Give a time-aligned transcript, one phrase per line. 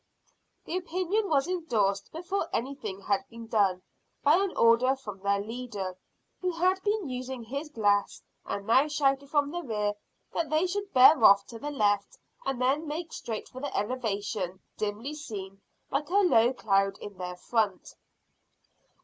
[0.65, 3.83] The opinion was endorsed before anything had been done,
[4.23, 5.95] by an order from their leader,
[6.39, 9.93] who had been using his glass, and now shouted from the rear
[10.33, 12.17] that they should bear off to the left
[12.47, 15.61] and then make straight for the elevation dimly seen
[15.91, 17.93] like a low cloud in their front.